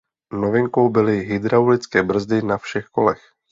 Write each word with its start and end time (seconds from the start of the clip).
Novinkou 0.33 0.89
byly 0.89 1.19
hydraulické 1.19 2.03
brzdy 2.03 2.41
na 2.41 2.57
všech 2.57 2.85
kolech. 2.85 3.33